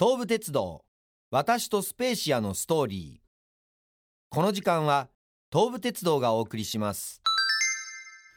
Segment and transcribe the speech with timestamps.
[0.00, 0.84] 東武鉄道
[1.32, 3.20] 私とスペーシアのストーリー。
[4.28, 5.08] この時間は
[5.52, 7.20] 東武鉄道がお送りします。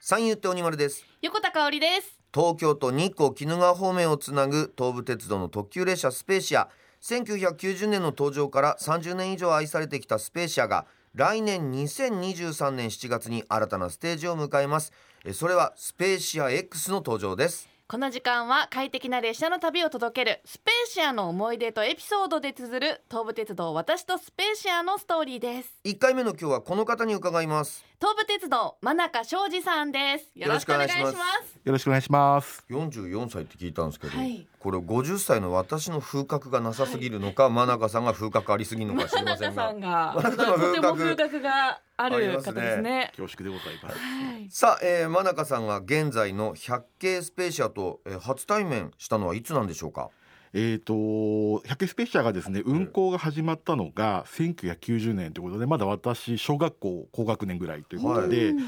[0.00, 1.04] 三遊亭鬼丸です。
[1.22, 2.18] 横田香織です。
[2.34, 6.70] 東京都日光鬼怒川方面をつなぐ東武鉄道の特急列車スペーシア。
[7.00, 14.92] 1990年の登場から30年以上愛されてきたスペーシアが来年2023年7月に新たなステージを迎えます。
[15.24, 25.74] えそれはスペーシア X の登場ですこの時間は快適な列車の旅を届けるスペーシアの思い出とエピソードで綴る東武鉄道私とスペーシアのストーリーです。
[25.84, 27.84] 1回目の今日はこの方に伺います。
[28.00, 30.30] 東武鉄道真中庄司さんです。
[30.34, 31.14] よろしくお願いします。
[31.62, 33.20] よろしくお願いしまよろしくお願いします。
[33.20, 34.46] 44歳って聞いたんですけど、はい。
[34.58, 39.54] これ50歳の私の風格がなさすぎるのか、真中さんが風格ありすぎるのか知りませんが。
[39.54, 40.14] 真中さんが。
[40.14, 40.76] 真中さんは風格。
[40.76, 42.52] とても風格があるますね。
[42.52, 43.12] 方ですね。
[43.16, 43.98] 恐縮でございます。
[43.98, 44.50] はい。
[44.50, 50.10] さあ、えー、真中さんが現在の百景スペーシアと、えー、初対面したのはいつなんでしょうか？
[50.56, 58.58] えっ、と百景スペーシアがですね運行が始まったのが1990年ということでまだ私小学校高学年ぐらいということで、うん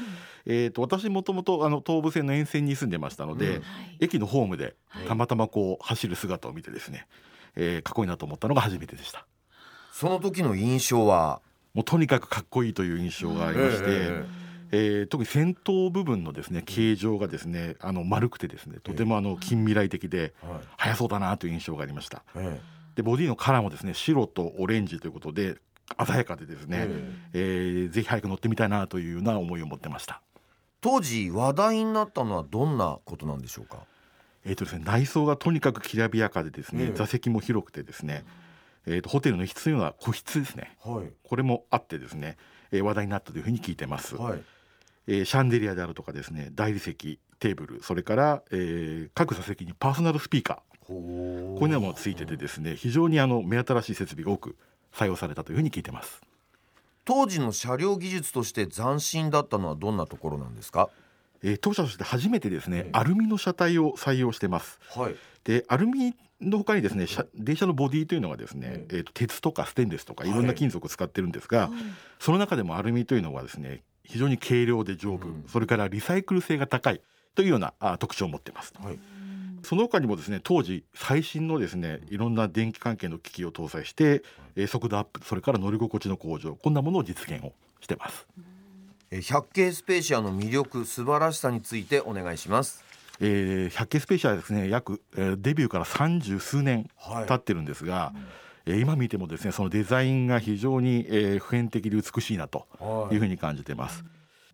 [0.45, 3.53] えっ、と私もともとあの東武線の沿線に住んでましたので、うん。
[3.53, 3.63] はい。
[4.01, 5.05] 駅のホームではい。
[5.05, 7.07] たまたまこう走る姿を見てですね、
[7.55, 9.25] えーかっこいいなと思ったのが初めてでした。
[9.91, 11.41] その時の印象は？
[11.73, 14.25] もうとにかくかっこいいという印象がありまして、ええ
[14.71, 20.59] えー特に先頭部分のですね形状がですねあの丸くてですねとてもあの近未来的ではい。
[20.77, 22.23] 速そうだなという印象がありました。
[22.35, 22.59] え
[22.95, 25.57] でボディのカラーもですね白とオレンジということで
[26.05, 27.11] 鮮やかでですね、え。
[27.33, 30.21] えーぜひ早く乗ってみたいなというような思いを持ってました。
[30.81, 33.83] 当時話題になったのはどんなことなんでしょうか？
[34.43, 36.91] えーとですね、内装がとにかくきらびやかでですね、ええ。
[36.93, 38.25] 座席も広くてですね、
[38.87, 40.75] えーとホテルの一室のような個室ですね。
[40.83, 41.11] はい。
[41.23, 42.37] これもあってですね、
[42.71, 44.41] えー話題になったというふうに聞いてます、はい。
[45.07, 46.95] えーシャンデリアであるとかですね大理石
[47.39, 50.57] テーブルそれから、えー各座席にパーソナルスピーカー。
[50.87, 54.55] ほこういうのもついててですね非常にあの目新しい設備が多く
[54.93, 56.21] 採用されたというふうに聞いてます。
[57.03, 60.89] 当時の車両技術として斬新だったのはどんなところなんですか？
[61.43, 64.79] えー当社として初めてですね、ええアルミの車体を採用してます。
[64.89, 65.15] はい。
[65.43, 70.29] でアルミの他にですね車電車のボディというのはですね、えーと鉄とかステンレスとかい。
[70.29, 71.69] ろんな金属を使ってるんですが、
[72.19, 75.45] その中でもアルミというのはですね非常に軽量で丈夫、うん。
[75.47, 77.01] それからリサイクル性が高い。
[77.35, 78.73] というようなあ特徴を持ってます。
[78.83, 78.99] はい。
[79.61, 84.23] その他にもですね当時最新のですねいろんな電気関係の機器を搭載して、
[84.55, 88.25] えー速度アップそれから乗り心地の向上こんなものを実現をしてます。
[88.37, 88.56] えー
[89.11, 92.83] 百景スペーシアの魅力素晴らしさについてお願いします。
[93.19, 97.25] えー、百景スペーシアはですね約、えーデビューから三十数年はい。
[97.27, 98.13] 経ってるんですが、
[98.65, 103.13] えー今見てもですねそのデザインが非常に、えー普遍的で美しいなとはい。
[103.15, 104.03] いうふうに感じてます。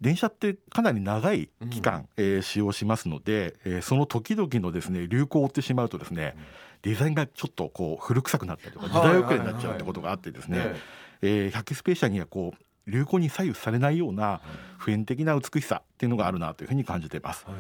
[0.02, 6.36] 電車ってかなり長い期間、えー使用しますので、えーその時々のですね流行を追ってしまうとですね
[6.84, 10.76] デザインがちょっとこう古臭くなったりとか時代遅れになっちゃうってことがあってですね、え。
[11.24, 14.42] えー百景スペーシアにはこう流行に左右されないような
[14.78, 17.46] 普遍的な美しさっていうのがあるなというふうに感じています。
[17.46, 17.56] はい。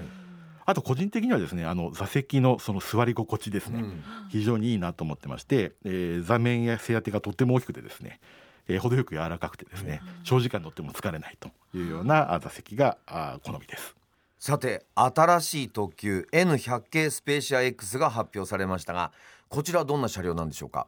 [0.66, 4.04] あと個人的にはですねあの座席のその座り心地ですね、うん。
[4.30, 8.20] 非常にいいなと思ってまして、えー座面や背当てがとっても大きくてですね、
[8.68, 13.96] えー程よく柔らかくてですね、長時間乗っても疲れないというようなあ座席があ好みです。
[14.40, 19.14] さて新しい特急 N100 系スペーシア X が発表されましたが
[19.48, 20.88] こちらはどんな車両なんでしょうか？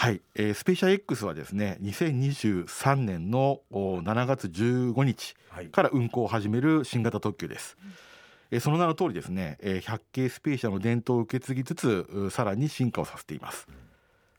[0.00, 7.76] はい、えースペーシア X はですね2023年のお7月15日はいから運行を始める新型特急です。
[8.50, 13.68] えーその名の通りですね、えー百景スペーシアの伝統を受け継ぎつつうさらに進化をさせています。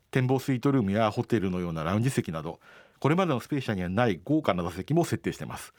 [0.10, 2.60] 展望スイートルームやホテルのようなラウンジ席など
[3.00, 5.76] これまでのスペーシアにはない豪華な座席も設定しています。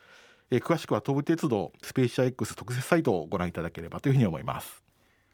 [0.52, 4.84] えー詳しくは東武鉄道スペーシア X 特設サイトをご覧いただければというふうに思います。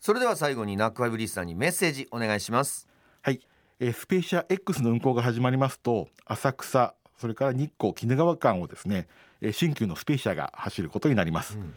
[0.00, 2.88] それでは最後にナックファイブリスナーにメッセージお願いします
[3.20, 3.40] はい、
[3.80, 9.06] えースペーシア X の運行が始まりますと浅草それから日光鬼怒川間をですね、
[9.40, 11.74] えー新旧のスペーシアが走ることになります、ん。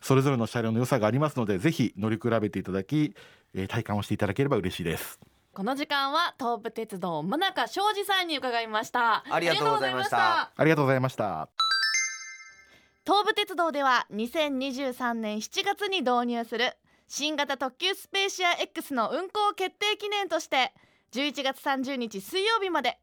[0.00, 3.14] それぞれの車両の良さがありますのでぜひ乗り比べていただき、
[3.54, 5.20] えー体感をしていただければ嬉しいです。
[5.52, 9.24] この時間は東武鉄道真中庄司さんに伺いました。
[9.32, 10.52] ありがとうございました。
[10.56, 11.34] ありがとうございました。
[11.36, 12.78] ありがとうございました。
[13.06, 16.72] 東武鉄道では2023年7月に導入する
[17.06, 20.72] 新型特急スペーシア X の運行決定記念として
[21.14, 22.98] 11月30日水曜日まで。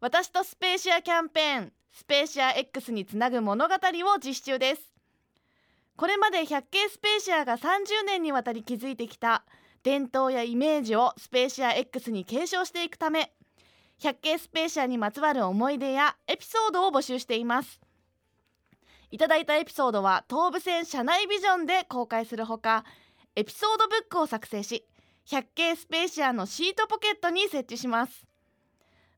[0.00, 4.90] 私とスペーシアキャンペーンスペーシア X につなぐ物語を実施中です。
[5.94, 9.44] これまで100系スペーシアが30年にわたり築いてきた
[9.84, 13.32] 伝統やイメージをスペーシア X に継承していくため
[14.00, 17.80] 100系スペーシアにまつわる思い出やエピソードを募集しています。
[19.12, 22.84] いただいたエピソードは東武線車内ビジョンで公開するほか
[23.36, 24.84] エピソードブックを作成し
[25.24, 28.26] 百景スペーシアのシートポケットに設置します。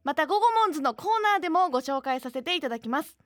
[0.02, 3.16] また午後モンズのコーナーでもご紹介させていただきます。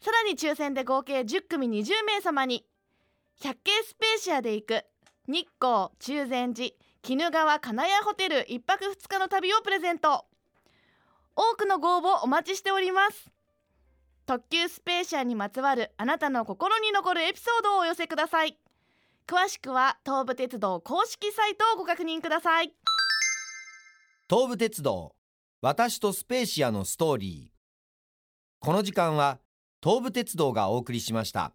[0.00, 2.66] さらに抽選で合計10組20名様に
[3.40, 4.84] 百景スペーシアで行く
[5.28, 6.70] 日光中禅寺
[7.04, 10.26] 鬼怒川金谷ホテル1泊2日の旅をプレゼント。
[11.36, 13.30] 多くのご応募お待ちしております。
[14.26, 18.58] 特急スペーシアにまつわるあなたの心に残るエピソードをお寄せください。
[19.28, 22.72] 詳しくは東武鉄道公式サイトをご確認ください。
[24.30, 25.16] 東武鉄道
[25.60, 28.64] 私とスペーシアのストーリー。
[28.64, 29.40] この時間は
[29.82, 31.52] 東武鉄道がお送りしました。